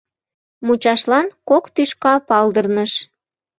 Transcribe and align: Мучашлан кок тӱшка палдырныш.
Мучашлан 0.65 1.27
кок 1.49 1.65
тӱшка 1.75 2.13
палдырныш. 2.27 2.91